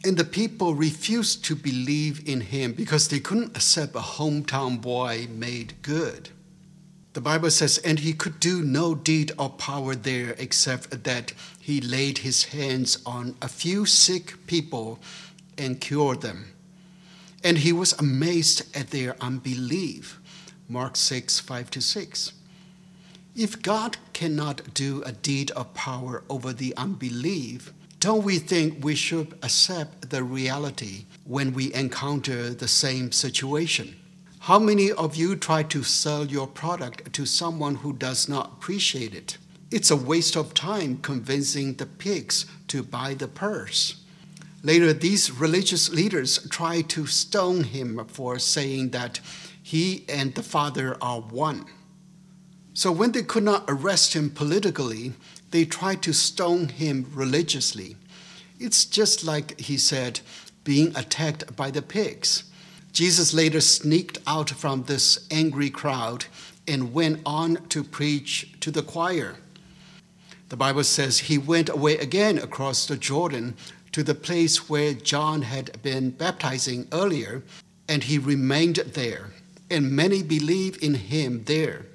and 0.05 0.17
the 0.17 0.25
people 0.25 0.75
refused 0.75 1.45
to 1.45 1.57
believe 1.57 2.26
in 2.28 2.40
him 2.40 2.73
because 2.73 3.09
they 3.09 3.21
couldn't 3.21 3.57
accept 3.57 3.95
a 3.95 4.00
hometown 4.00 4.81
boy 4.81 5.26
made 5.31 5.75
good. 5.83 6.31
The 7.14 7.21
Bible 7.21 7.50
says, 7.50 7.78
and 7.78 7.99
he 7.99 8.12
could 8.12 8.38
do 8.38 8.62
no 8.62 8.95
deed 8.95 9.33
of 9.38 9.59
power 9.59 9.95
there 9.95 10.37
except 10.38 11.02
that 11.05 11.33
he 11.61 11.81
laid 11.81 12.19
his 12.19 12.45
hands 12.45 12.99
on 13.05 13.37
a 13.43 13.49
few 13.49 13.87
sick 13.87 14.47
people 14.47 15.00
and 15.57 15.81
cured 15.81 16.21
them. 16.21 16.55
And 17.42 17.59
he 17.59 17.73
was 17.73 17.92
amazed 17.95 18.76
at 18.76 18.90
their 18.90 19.16
unbelief. 19.21 20.21
Mark 20.68 20.97
6, 20.97 21.40
5 21.40 21.71
to 21.71 21.80
6. 21.80 22.33
If 23.35 23.62
God 23.62 23.97
cannot 24.12 24.75
do 24.75 25.02
a 25.04 25.12
deed 25.12 25.52
of 25.52 25.73
power 25.73 26.25
over 26.28 26.52
the 26.52 26.76
unbelief, 26.76 27.73
don't 28.00 28.25
we 28.25 28.38
think 28.38 28.85
we 28.85 28.95
should 28.95 29.38
accept 29.42 30.11
the 30.11 30.23
reality 30.23 31.07
when 31.25 31.52
we 31.52 31.73
encounter 31.75 32.50
the 32.50 32.68
same 32.68 33.12
situation? 33.12 33.97
How 34.40 34.59
many 34.59 34.92
of 34.92 35.16
you 35.16 35.37
try 35.37 35.62
to 35.64 35.83
sell 35.83 36.26
your 36.26 36.47
product 36.47 37.12
to 37.12 37.26
someone 37.26 37.76
who 37.76 37.92
does 37.92 38.28
not 38.28 38.52
appreciate 38.52 39.14
it? 39.14 39.37
It's 39.71 39.90
a 39.90 39.97
waste 39.97 40.37
of 40.37 40.54
time 40.54 40.99
convincing 40.99 41.75
the 41.75 41.87
pigs 41.87 42.47
to 42.68 42.83
buy 42.83 43.14
the 43.14 43.28
purse. 43.28 43.97
Later, 44.62 44.93
these 44.93 45.31
religious 45.31 45.91
leaders 45.91 46.47
tried 46.49 46.88
to 46.91 47.07
stone 47.07 47.65
him 47.65 48.05
for 48.09 48.38
saying 48.38 48.91
that 48.91 49.21
he 49.62 50.05
and 50.09 50.35
the 50.35 50.43
Father 50.43 50.97
are 51.00 51.21
one. 51.21 51.67
So, 52.75 52.91
when 52.91 53.12
they 53.12 53.23
could 53.23 53.45
not 53.45 53.65
arrest 53.69 54.15
him 54.15 54.31
politically, 54.31 55.12
they 55.50 55.65
tried 55.65 56.03
to 56.03 56.12
stone 56.12 56.69
him 56.69 57.11
religiously. 57.15 57.97
It's 58.59 58.85
just 58.85 59.25
like 59.25 59.61
he 59.61 59.77
said, 59.79 60.21
being 60.65 60.95
attacked 60.97 61.55
by 61.57 61.71
the 61.71 61.83
pigs. 61.83 62.45
Jesus 62.93 63.33
later 63.33 63.61
sneaked 63.61 64.19
out 64.27 64.50
from 64.50 64.85
this 64.85 65.27
angry 65.31 65.71
crowd 65.71 66.27
and 66.67 66.93
went 66.93 67.21
on 67.25 67.67
to 67.69 67.85
preach 67.85 68.53
to 68.61 68.71
the 68.71 68.83
choir. 68.83 69.37
The 70.49 70.57
Bible 70.57 70.85
says 70.85 71.19
he 71.19 71.38
went 71.38 71.69
away 71.69 71.99
again 71.99 72.38
across 72.38 72.87
the 72.87 72.97
Jordan 72.97 73.57
to 73.99 74.05
the 74.05 74.14
place 74.14 74.69
where 74.69 74.95
John 74.95 75.43
had 75.43 75.83
been 75.83 76.11
baptizing 76.11 76.87
earlier, 76.93 77.43
and 77.88 78.05
he 78.05 78.17
remained 78.17 78.76
there. 78.76 79.31
And 79.73 79.90
many 79.90 80.23
believe 80.23 80.81
in 80.81 80.95
him 80.95 81.43
there. 81.47 81.87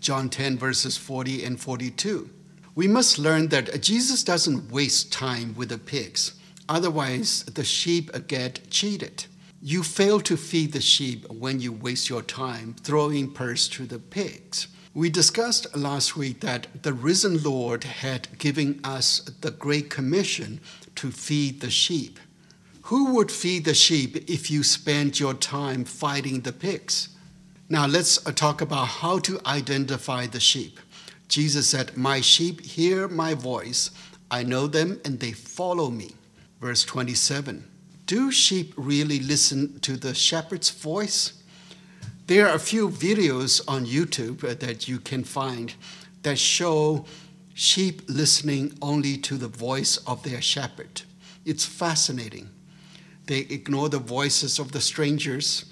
John 0.00 0.30
10, 0.30 0.56
verses 0.56 0.96
40 0.96 1.44
and 1.44 1.60
42. 1.60 2.30
We 2.74 2.88
must 2.88 3.18
learn 3.18 3.48
that 3.48 3.82
Jesus 3.82 4.24
doesn't 4.24 4.72
waste 4.72 5.12
time 5.12 5.54
with 5.54 5.68
the 5.68 5.76
pigs, 5.76 6.32
otherwise, 6.66 7.44
the 7.44 7.62
sheep 7.64 8.10
get 8.26 8.70
cheated. 8.70 9.26
You 9.60 9.82
fail 9.82 10.18
to 10.20 10.38
feed 10.38 10.72
the 10.72 10.80
sheep 10.80 11.30
when 11.30 11.60
you 11.60 11.72
waste 11.72 12.08
your 12.08 12.22
time 12.22 12.74
throwing 12.82 13.34
pearls 13.34 13.68
to 13.68 13.84
the 13.84 13.98
pigs. 13.98 14.68
We 14.92 15.08
discussed 15.08 15.76
last 15.76 16.16
week 16.16 16.40
that 16.40 16.82
the 16.82 16.92
risen 16.92 17.42
Lord 17.44 17.84
had 17.84 18.26
given 18.38 18.80
us 18.82 19.20
the 19.40 19.52
Great 19.52 19.88
Commission 19.88 20.58
to 21.00 21.10
feed 21.10 21.62
the 21.62 21.70
sheep. 21.70 22.20
Who 22.82 23.14
would 23.14 23.32
feed 23.32 23.64
the 23.64 23.72
sheep 23.72 24.28
if 24.28 24.50
you 24.50 24.62
spent 24.62 25.18
your 25.18 25.32
time 25.32 25.86
fighting 25.86 26.42
the 26.42 26.52
pigs? 26.52 27.08
Now 27.70 27.86
let's 27.86 28.26
uh, 28.26 28.32
talk 28.32 28.60
about 28.60 28.88
how 29.00 29.18
to 29.20 29.40
identify 29.46 30.26
the 30.26 30.40
sheep. 30.40 30.78
Jesus 31.26 31.70
said, 31.70 31.96
My 31.96 32.20
sheep 32.20 32.60
hear 32.60 33.08
my 33.08 33.32
voice. 33.32 33.90
I 34.30 34.42
know 34.42 34.66
them 34.66 35.00
and 35.02 35.20
they 35.20 35.32
follow 35.32 35.88
me. 35.88 36.16
Verse 36.60 36.84
27. 36.84 37.64
Do 38.04 38.30
sheep 38.30 38.74
really 38.76 39.20
listen 39.20 39.80
to 39.80 39.96
the 39.96 40.12
shepherd's 40.12 40.68
voice? 40.68 41.32
There 42.26 42.46
are 42.46 42.56
a 42.56 42.60
few 42.60 42.90
videos 42.90 43.62
on 43.66 43.86
YouTube 43.86 44.44
uh, 44.44 44.52
that 44.66 44.86
you 44.86 44.98
can 44.98 45.24
find 45.24 45.72
that 46.24 46.38
show 46.38 47.06
sheep 47.60 48.00
listening 48.08 48.72
only 48.80 49.18
to 49.18 49.36
the 49.36 49.46
voice 49.46 49.98
of 50.06 50.22
their 50.22 50.40
shepherd. 50.40 51.02
It's 51.44 51.66
fascinating. 51.66 52.48
They 53.26 53.40
ignore 53.40 53.90
the 53.90 53.98
voices 53.98 54.58
of 54.58 54.72
the 54.72 54.80
strangers, 54.80 55.66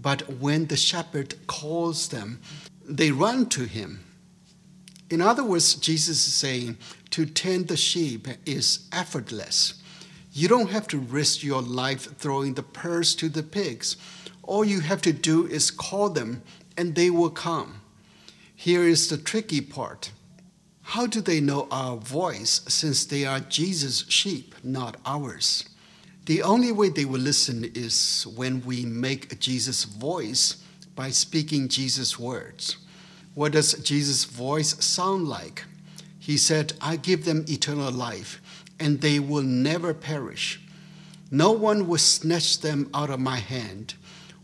but 0.00 0.22
when 0.40 0.68
the 0.68 0.78
shepherd 0.78 1.34
calls 1.46 2.08
them, 2.08 2.40
they 2.88 3.10
run 3.10 3.50
to 3.50 3.64
him. 3.64 4.02
In 5.10 5.20
other 5.20 5.44
words, 5.44 5.74
Jesus 5.74 6.26
is 6.26 6.32
saying 6.32 6.78
to 7.10 7.26
tend 7.26 7.68
the 7.68 7.76
sheep 7.76 8.26
is 8.46 8.88
effortless. 8.90 9.74
You 10.32 10.48
don't 10.48 10.70
have 10.70 10.88
to 10.88 10.98
risk 10.98 11.42
your 11.42 11.60
life 11.60 12.16
throwing 12.16 12.54
the 12.54 12.62
purse 12.62 13.14
to 13.16 13.28
the 13.28 13.42
pigs. 13.42 13.98
All 14.42 14.64
you 14.64 14.80
have 14.80 15.02
to 15.02 15.12
do 15.12 15.46
is 15.46 15.70
call 15.70 16.08
them 16.08 16.42
and 16.78 16.94
they 16.94 17.10
will 17.10 17.28
come. 17.28 17.82
Here 18.54 18.84
is 18.84 19.10
the 19.10 19.18
tricky 19.18 19.60
part 19.60 20.12
how 20.86 21.04
do 21.04 21.20
they 21.20 21.40
know 21.40 21.66
our 21.72 21.96
voice 21.96 22.60
since 22.68 23.04
they 23.04 23.24
are 23.24 23.40
Jesus' 23.40 24.04
sheep, 24.08 24.54
not 24.62 24.96
ours? 25.04 25.68
The 26.26 26.42
only 26.42 26.70
way 26.70 26.90
they 26.90 27.04
will 27.04 27.20
listen 27.20 27.72
is 27.74 28.24
when 28.36 28.64
we 28.64 28.84
make 28.84 29.40
Jesus' 29.40 29.82
voice 29.82 30.62
by 30.94 31.10
speaking 31.10 31.66
Jesus' 31.66 32.20
words. 32.20 32.76
What 33.34 33.50
does 33.52 33.74
Jesus' 33.82 34.26
voice 34.26 34.82
sound 34.84 35.28
like? 35.28 35.64
He 36.20 36.36
said, 36.36 36.74
I 36.80 36.94
give 36.94 37.24
them 37.24 37.44
eternal 37.48 37.90
life, 37.90 38.40
and 38.78 39.00
they 39.00 39.18
will 39.18 39.42
never 39.42 39.92
perish. 39.92 40.60
No 41.32 41.50
one 41.50 41.88
will 41.88 41.98
snatch 41.98 42.60
them 42.60 42.90
out 42.94 43.10
of 43.10 43.18
my 43.18 43.38
hand. 43.38 43.94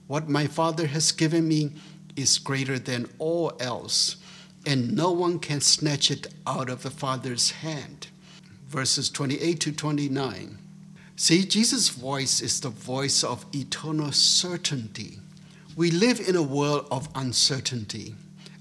What 0.09 0.29
my 0.29 0.49
Father 0.49 0.89
has 0.89 1.13
given 1.13 1.47
me 1.47 1.71
is 2.17 2.39
greater 2.39 2.81
than 2.81 3.09
all 3.21 3.53
else, 3.61 4.17
and 4.67 4.95
no 4.95 5.11
one 5.11 5.39
can 5.39 5.61
snatch 5.61 6.11
it 6.11 6.29
out 6.47 6.69
of 6.69 6.83
the 6.83 6.91
Father's 6.91 7.51
hand. 7.51 8.09
Verses 8.69 9.11
28 9.11 9.61
to 9.61 9.73
29. 9.73 10.59
See, 11.17 11.45
Jesus' 11.45 11.89
voice 11.89 12.41
is 12.41 12.61
the 12.61 12.69
voice 12.69 13.23
of 13.23 13.45
eternal 13.55 14.13
certainty. 14.13 15.19
We 15.77 15.91
live 15.91 16.21
in 16.21 16.37
a 16.37 16.43
world 16.43 16.87
of 16.91 17.09
uncertainty, 17.15 18.15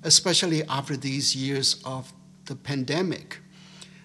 especially 0.03 0.63
after 0.63 0.96
these 0.96 1.36
years 1.36 1.81
of 1.86 2.13
the 2.46 2.55
pandemic. 2.55 3.39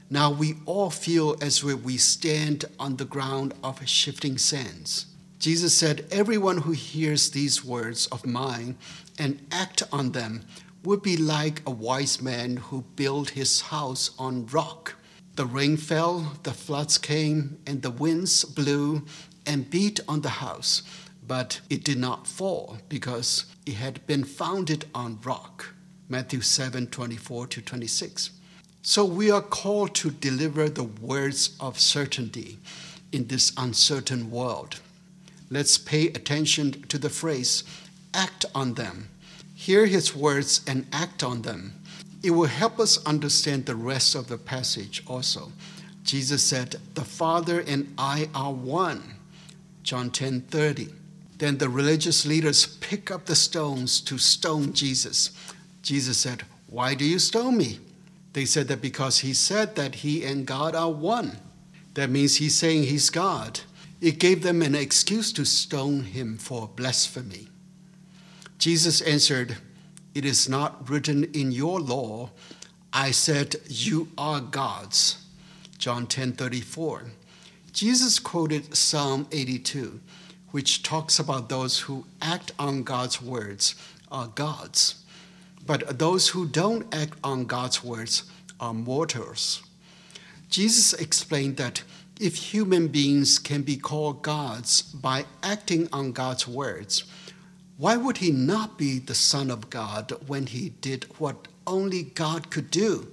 Now 0.08 0.30
we 0.30 0.54
all 0.66 0.90
feel 0.90 1.36
as 1.40 1.64
if 1.64 1.82
we 1.82 1.96
stand 1.96 2.64
on 2.78 2.96
the 2.96 3.04
ground 3.04 3.54
of 3.62 3.86
shifting 3.88 4.38
sands. 4.38 5.06
Jesus 5.38 5.76
said, 5.76 6.06
Everyone 6.10 6.58
who 6.58 6.72
hears 6.72 7.30
these 7.30 7.64
words 7.64 8.06
of 8.06 8.24
mine 8.24 8.76
and 9.18 9.46
act 9.50 9.82
on 9.92 10.12
them 10.12 10.44
would 10.86 11.02
be 11.02 11.16
like 11.16 11.60
a 11.66 11.70
wise 11.70 12.22
man 12.22 12.56
who 12.56 12.82
built 12.94 13.30
his 13.30 13.60
house 13.60 14.12
on 14.20 14.46
rock. 14.46 14.94
The 15.34 15.44
rain 15.44 15.76
fell, 15.76 16.34
the 16.44 16.52
floods 16.52 16.96
came, 16.96 17.58
and 17.66 17.82
the 17.82 17.90
winds 17.90 18.44
blew 18.44 19.04
and 19.44 19.68
beat 19.68 19.98
on 20.06 20.20
the 20.20 20.38
house, 20.38 20.82
but 21.26 21.60
it 21.68 21.82
did 21.82 21.98
not 21.98 22.28
fall 22.28 22.78
because 22.88 23.46
it 23.66 23.74
had 23.74 24.06
been 24.06 24.22
founded 24.22 24.84
on 24.94 25.18
rock. 25.24 25.74
Matthew 26.08 26.40
7 26.40 26.86
24 26.86 27.48
to 27.48 27.60
26. 27.60 28.30
So 28.82 29.04
we 29.04 29.28
are 29.28 29.42
called 29.42 29.92
to 29.96 30.12
deliver 30.12 30.68
the 30.68 30.84
words 30.84 31.56
of 31.58 31.80
certainty 31.80 32.58
in 33.10 33.26
this 33.26 33.52
uncertain 33.56 34.30
world. 34.30 34.78
Let's 35.50 35.78
pay 35.78 36.06
attention 36.08 36.82
to 36.82 36.96
the 36.96 37.10
phrase, 37.10 37.64
act 38.14 38.44
on 38.54 38.74
them. 38.74 39.08
Hear 39.58 39.86
his 39.86 40.14
words 40.14 40.60
and 40.66 40.86
act 40.92 41.24
on 41.24 41.42
them. 41.42 41.72
It 42.22 42.30
will 42.30 42.44
help 42.44 42.78
us 42.78 43.04
understand 43.06 43.64
the 43.64 43.74
rest 43.74 44.14
of 44.14 44.28
the 44.28 44.36
passage 44.36 45.02
also. 45.06 45.50
Jesus 46.04 46.44
said, 46.44 46.76
The 46.94 47.04
Father 47.04 47.60
and 47.66 47.92
I 47.96 48.28
are 48.34 48.52
one. 48.52 49.14
John 49.82 50.10
10 50.10 50.42
30. 50.42 50.88
Then 51.38 51.56
the 51.56 51.70
religious 51.70 52.26
leaders 52.26 52.66
pick 52.66 53.10
up 53.10 53.24
the 53.24 53.34
stones 53.34 54.00
to 54.02 54.18
stone 54.18 54.74
Jesus. 54.74 55.30
Jesus 55.82 56.18
said, 56.18 56.44
Why 56.68 56.94
do 56.94 57.04
you 57.04 57.18
stone 57.18 57.56
me? 57.56 57.80
They 58.34 58.44
said 58.44 58.68
that 58.68 58.82
because 58.82 59.20
he 59.20 59.32
said 59.32 59.74
that 59.76 59.96
he 59.96 60.22
and 60.22 60.46
God 60.46 60.74
are 60.74 60.92
one. 60.92 61.38
That 61.94 62.10
means 62.10 62.36
he's 62.36 62.56
saying 62.56 62.84
he's 62.84 63.08
God. 63.08 63.60
It 64.02 64.18
gave 64.18 64.42
them 64.42 64.60
an 64.60 64.74
excuse 64.74 65.32
to 65.32 65.46
stone 65.46 66.02
him 66.02 66.36
for 66.36 66.68
blasphemy. 66.68 67.48
Jesus 68.58 69.00
answered, 69.00 69.56
it 70.16 70.24
is 70.24 70.48
not 70.48 70.88
written 70.88 71.24
in 71.34 71.52
your 71.52 71.78
law, 71.78 72.30
I 72.90 73.10
said, 73.10 73.56
You 73.68 74.08
are 74.16 74.40
gods. 74.40 75.26
John 75.76 76.06
10 76.06 76.32
34. 76.32 77.04
Jesus 77.74 78.18
quoted 78.18 78.74
Psalm 78.74 79.28
82, 79.30 80.00
which 80.52 80.82
talks 80.82 81.18
about 81.18 81.50
those 81.50 81.80
who 81.80 82.06
act 82.22 82.52
on 82.58 82.82
God's 82.82 83.20
words 83.20 83.74
are 84.10 84.28
gods, 84.28 85.04
but 85.66 85.98
those 85.98 86.28
who 86.28 86.46
don't 86.46 86.86
act 86.94 87.18
on 87.22 87.44
God's 87.44 87.84
words 87.84 88.22
are 88.58 88.72
mortals. 88.72 89.62
Jesus 90.48 90.94
explained 90.94 91.58
that 91.58 91.82
if 92.18 92.36
human 92.36 92.88
beings 92.88 93.38
can 93.38 93.60
be 93.60 93.76
called 93.76 94.22
gods 94.22 94.80
by 94.80 95.26
acting 95.42 95.90
on 95.92 96.12
God's 96.12 96.48
words, 96.48 97.04
why 97.78 97.96
would 97.96 98.18
he 98.18 98.30
not 98.30 98.78
be 98.78 98.98
the 98.98 99.14
Son 99.14 99.50
of 99.50 99.68
God 99.68 100.12
when 100.26 100.46
he 100.46 100.70
did 100.80 101.04
what 101.18 101.48
only 101.66 102.04
God 102.04 102.50
could 102.50 102.70
do? 102.70 103.08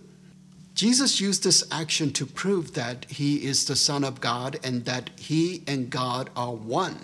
Jesus 0.73 1.21
used 1.21 1.43
this 1.43 1.63
action 1.71 2.11
to 2.13 2.25
prove 2.25 2.73
that 2.73 3.05
he 3.05 3.45
is 3.45 3.65
the 3.65 3.75
Son 3.75 4.03
of 4.03 4.21
God 4.21 4.57
and 4.63 4.85
that 4.85 5.11
he 5.19 5.63
and 5.67 5.89
God 5.89 6.29
are 6.35 6.53
one. 6.53 6.97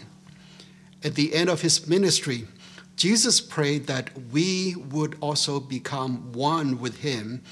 At 1.03 1.15
the 1.15 1.33
end 1.35 1.49
of 1.49 1.61
his 1.61 1.87
ministry, 1.87 2.47
Jesus 2.95 3.39
prayed 3.39 3.87
that 3.87 4.09
we 4.31 4.75
would 4.75 5.17
also 5.21 5.59
become 5.59 6.31
one 6.33 6.79
with 6.79 6.99
him 6.99 7.43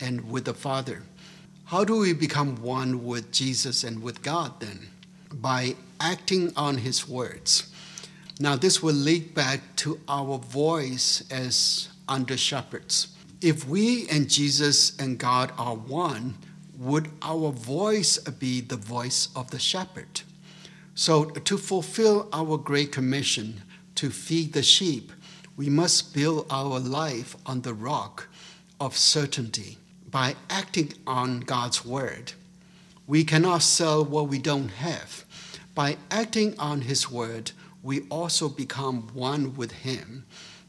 and 0.00 0.30
with 0.30 0.44
the 0.44 0.54
Father. 0.54 1.02
How 1.66 1.84
do 1.84 1.98
we 1.98 2.12
become 2.12 2.62
one 2.62 3.04
with 3.04 3.30
Jesus 3.30 3.84
and 3.84 4.02
with 4.02 4.22
God 4.22 4.58
then? 4.60 4.88
By 5.32 5.76
acting 6.00 6.52
on 6.56 6.78
his 6.78 7.08
words. 7.08 7.67
Now, 8.40 8.54
this 8.54 8.82
will 8.82 8.94
lead 8.94 9.34
back 9.34 9.60
to 9.76 10.00
our 10.08 10.38
voice 10.38 11.24
as 11.30 11.88
under 12.08 12.36
shepherds. 12.36 13.08
If 13.40 13.66
we 13.66 14.08
and 14.08 14.30
Jesus 14.30 14.96
and 14.98 15.18
God 15.18 15.52
are 15.58 15.74
one, 15.74 16.36
would 16.78 17.10
our 17.20 17.50
voice 17.50 18.18
be 18.18 18.60
the 18.60 18.76
voice 18.76 19.28
of 19.34 19.50
the 19.50 19.58
shepherd? 19.58 20.22
So, 20.94 21.24
to 21.26 21.58
fulfill 21.58 22.28
our 22.32 22.56
great 22.56 22.92
commission 22.92 23.62
to 23.96 24.10
feed 24.10 24.52
the 24.52 24.62
sheep, 24.62 25.12
we 25.56 25.68
must 25.68 26.14
build 26.14 26.46
our 26.50 26.78
life 26.78 27.34
on 27.44 27.62
the 27.62 27.74
rock 27.74 28.28
of 28.80 28.96
certainty 28.96 29.78
by 30.08 30.36
acting 30.48 30.92
on 31.06 31.40
God's 31.40 31.84
word. 31.84 32.32
We 33.08 33.24
cannot 33.24 33.62
sell 33.62 34.04
what 34.04 34.28
we 34.28 34.38
don't 34.38 34.68
have. 34.68 35.24
By 35.74 35.96
acting 36.10 36.58
on 36.58 36.82
His 36.82 37.10
word, 37.10 37.52
we 37.88 38.02
also 38.10 38.50
become 38.50 39.08
one 39.14 39.56
with 39.56 39.72
him, 39.72 40.26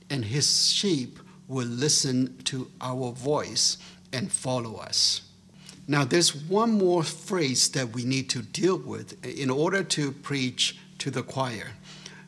and 0.10 0.24
his 0.24 0.72
sheep 0.72 1.20
will 1.50 1.68
listen 1.68 2.38
to 2.46 2.72
our 2.80 3.12
voice 3.12 3.78
and 4.14 4.32
follow 4.32 4.78
us. 4.78 5.24
Now, 5.86 6.06
there's 6.06 6.34
one 6.34 6.72
more 6.72 7.04
phrase 7.04 7.68
that 7.72 7.90
we 7.90 8.06
need 8.06 8.30
to 8.30 8.42
deal 8.42 8.78
with 8.78 9.22
in 9.26 9.50
order 9.50 9.84
to 9.84 10.14
preach 10.14 10.80
to 11.00 11.12
the 11.12 11.22
choir. 11.22 11.72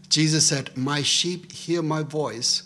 Jesus 0.09 0.47
said, 0.47 0.75
My 0.75 1.01
sheep 1.03 1.53
hear 1.53 1.81
my 1.81 2.03
voice. 2.03 2.63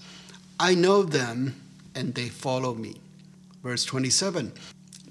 I 0.59 0.73
know 0.73 1.03
them, 1.03 1.61
and 1.93 2.15
they 2.15 2.29
follow 2.29 2.73
me. 2.73 2.95
Verse 3.61 3.85
27 3.85 4.51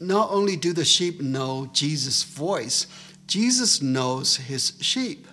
Not 0.00 0.32
only 0.32 0.56
do 0.56 0.72
the 0.72 0.84
sheep 0.84 1.20
know 1.20 1.70
Jesus' 1.72 2.24
voice, 2.24 2.88
Jesus 3.28 3.80
knows 3.80 4.34
his 4.34 4.72
sheep. 4.80 5.28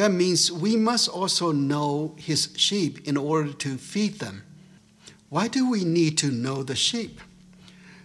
That 0.00 0.12
means 0.12 0.50
we 0.50 0.76
must 0.76 1.10
also 1.10 1.52
know 1.52 2.14
his 2.16 2.54
sheep 2.56 3.06
in 3.06 3.18
order 3.18 3.52
to 3.52 3.76
feed 3.76 4.18
them. 4.18 4.44
Why 5.28 5.46
do 5.46 5.68
we 5.68 5.84
need 5.84 6.16
to 6.24 6.30
know 6.30 6.62
the 6.62 6.74
sheep? 6.74 7.20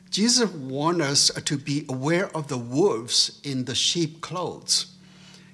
Jesus 0.10 0.52
warned 0.52 1.02
us 1.02 1.30
to 1.30 1.58
be 1.58 1.86
aware 1.88 2.28
of 2.36 2.50
the 2.50 2.58
wolves 2.58 3.40
in 3.46 3.64
the 3.64 3.76
sheep 3.76 4.20
clothes. 4.20 4.88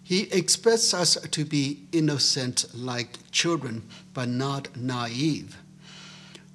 He 0.02 0.22
expects 0.32 0.96
us 0.96 1.14
to 1.14 1.46
be 1.46 1.86
innocent 1.92 2.66
like 2.74 3.20
children, 3.30 3.84
but 4.16 4.28
not 4.28 4.76
naive, 4.76 5.58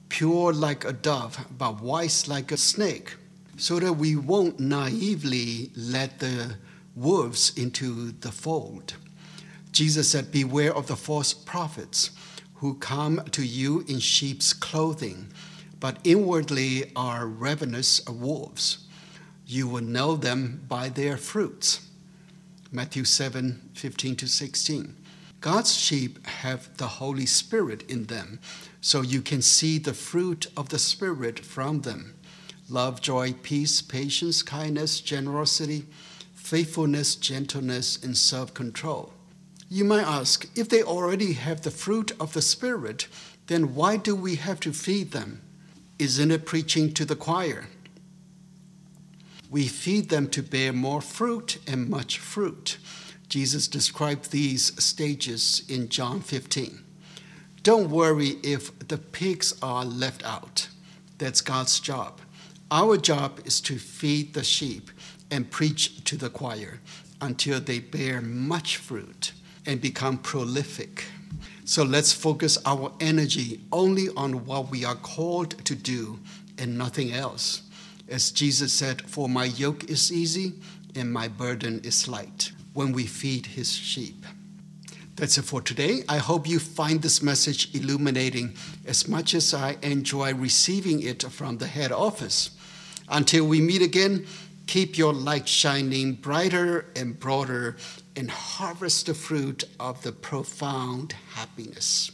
pure 0.08 0.52
like 0.52 0.84
a 0.84 0.92
dove, 0.92 1.46
but 1.56 1.80
wise 1.80 2.26
like 2.26 2.50
a 2.50 2.56
snake, 2.56 3.14
so 3.56 3.78
that 3.78 3.92
we 3.92 4.16
won't 4.16 4.58
naively 4.58 5.70
let 5.76 6.18
the 6.18 6.56
wolves 6.96 7.56
into 7.56 8.10
the 8.10 8.32
fold. 8.32 8.94
Jesus 9.76 10.10
said, 10.10 10.32
Beware 10.32 10.74
of 10.74 10.86
the 10.86 10.96
false 10.96 11.34
prophets 11.34 12.10
who 12.54 12.76
come 12.76 13.22
to 13.32 13.46
you 13.46 13.84
in 13.86 13.98
sheep's 13.98 14.54
clothing, 14.54 15.30
but 15.78 15.98
inwardly 16.02 16.92
are 16.96 17.26
ravenous 17.26 18.02
wolves. 18.08 18.86
You 19.46 19.68
will 19.68 19.82
know 19.82 20.16
them 20.16 20.64
by 20.66 20.88
their 20.88 21.18
fruits. 21.18 21.86
Matthew 22.72 23.04
7 23.04 23.68
15 23.74 24.16
to 24.16 24.26
16. 24.26 24.96
God's 25.42 25.74
sheep 25.74 26.26
have 26.26 26.74
the 26.78 26.86
Holy 26.86 27.26
Spirit 27.26 27.82
in 27.82 28.04
them, 28.04 28.40
so 28.80 29.02
you 29.02 29.20
can 29.20 29.42
see 29.42 29.76
the 29.76 29.92
fruit 29.92 30.46
of 30.56 30.70
the 30.70 30.78
Spirit 30.78 31.38
from 31.38 31.82
them 31.82 32.14
love, 32.70 33.02
joy, 33.02 33.34
peace, 33.42 33.82
patience, 33.82 34.42
kindness, 34.42 35.02
generosity, 35.02 35.84
faithfulness, 36.32 37.14
gentleness, 37.14 38.02
and 38.02 38.16
self 38.16 38.54
control. 38.54 39.12
You 39.68 39.84
might 39.84 40.04
ask, 40.04 40.48
if 40.56 40.68
they 40.68 40.82
already 40.82 41.32
have 41.32 41.62
the 41.62 41.72
fruit 41.72 42.12
of 42.20 42.34
the 42.34 42.42
Spirit, 42.42 43.08
then 43.48 43.74
why 43.74 43.96
do 43.96 44.14
we 44.14 44.36
have 44.36 44.60
to 44.60 44.72
feed 44.72 45.10
them? 45.10 45.42
Isn't 45.98 46.30
it 46.30 46.46
preaching 46.46 46.92
to 46.94 47.04
the 47.04 47.16
choir? 47.16 47.66
We 49.50 49.66
feed 49.66 50.08
them 50.08 50.28
to 50.28 50.42
bear 50.42 50.72
more 50.72 51.00
fruit 51.00 51.58
and 51.66 51.88
much 51.88 52.18
fruit. 52.18 52.78
Jesus 53.28 53.66
described 53.66 54.30
these 54.30 54.72
stages 54.82 55.62
in 55.68 55.88
John 55.88 56.20
15. 56.20 56.82
Don't 57.64 57.90
worry 57.90 58.38
if 58.44 58.76
the 58.86 58.98
pigs 58.98 59.52
are 59.62 59.84
left 59.84 60.24
out. 60.24 60.68
That's 61.18 61.40
God's 61.40 61.80
job. 61.80 62.20
Our 62.70 62.96
job 62.96 63.40
is 63.44 63.60
to 63.62 63.78
feed 63.78 64.34
the 64.34 64.44
sheep 64.44 64.90
and 65.28 65.50
preach 65.50 66.04
to 66.04 66.16
the 66.16 66.30
choir 66.30 66.80
until 67.20 67.60
they 67.60 67.80
bear 67.80 68.20
much 68.20 68.76
fruit 68.76 69.32
and 69.66 69.80
become 69.80 70.18
prolific. 70.18 71.04
So 71.64 71.82
let's 71.82 72.12
focus 72.12 72.58
our 72.64 72.92
energy 73.00 73.60
only 73.72 74.08
on 74.16 74.46
what 74.46 74.70
we 74.70 74.84
are 74.84 74.94
called 74.94 75.64
to 75.64 75.74
do 75.74 76.20
and 76.58 76.78
nothing 76.78 77.12
else. 77.12 77.62
As 78.08 78.30
Jesus 78.30 78.72
said, 78.72 79.02
For 79.02 79.28
my 79.28 79.46
yoke 79.46 79.90
is 79.90 80.12
easy 80.12 80.54
and 80.94 81.12
my 81.12 81.28
burden 81.28 81.80
is 81.82 82.06
light 82.06 82.52
when 82.72 82.92
we 82.92 83.04
feed 83.06 83.46
his 83.46 83.72
sheep. 83.72 84.24
That's 85.16 85.38
it 85.38 85.44
for 85.44 85.62
today. 85.62 86.02
I 86.08 86.18
hope 86.18 86.46
you 86.46 86.58
find 86.58 87.00
this 87.00 87.22
message 87.22 87.74
illuminating 87.74 88.54
as 88.86 89.08
much 89.08 89.34
as 89.34 89.54
I 89.54 89.78
enjoy 89.82 90.34
receiving 90.34 91.02
it 91.02 91.22
from 91.22 91.56
the 91.56 91.66
head 91.66 91.90
office. 91.90 92.50
Until 93.08 93.46
we 93.46 93.60
meet 93.60 93.82
again, 93.82 94.26
keep 94.66 94.98
your 94.98 95.12
light 95.12 95.48
shining 95.48 96.14
brighter 96.14 96.86
and 96.96 97.18
broader 97.18 97.76
and 98.16 98.30
harvest 98.30 99.06
the 99.06 99.14
fruit 99.14 99.64
of 99.78 100.02
the 100.02 100.12
profound 100.12 101.14
happiness. 101.34 102.10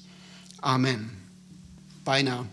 Amen. 0.62 1.11
Bye 2.05 2.23
now. 2.23 2.47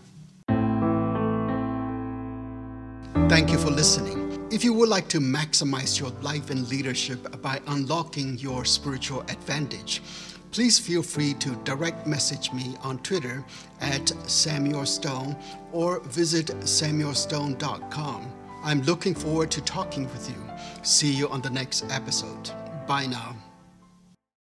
Thank 3.28 3.50
you 3.50 3.58
for 3.58 3.70
listening. 3.70 4.48
If 4.50 4.64
you 4.64 4.72
would 4.74 4.88
like 4.88 5.06
to 5.08 5.20
maximize 5.20 6.00
your 6.00 6.10
life 6.22 6.50
and 6.50 6.68
leadership 6.68 7.40
by 7.40 7.60
unlocking 7.68 8.38
your 8.38 8.64
spiritual 8.64 9.20
advantage, 9.22 10.02
please 10.50 10.78
feel 10.78 11.02
free 11.02 11.34
to 11.34 11.54
direct 11.62 12.06
message 12.06 12.52
me 12.52 12.76
on 12.82 12.98
Twitter 12.98 13.44
at 13.80 14.08
Samuel 14.28 14.86
Stone 14.86 15.36
or 15.70 16.00
visit 16.00 16.46
samuelstone.com. 16.46 18.39
I'm 18.62 18.82
looking 18.82 19.14
forward 19.14 19.50
to 19.52 19.60
talking 19.62 20.04
with 20.04 20.28
you. 20.28 20.36
See 20.82 21.10
you 21.10 21.28
on 21.28 21.40
the 21.40 21.50
next 21.50 21.84
episode. 21.90 22.50
Bye 22.86 23.06
now. 23.06 23.34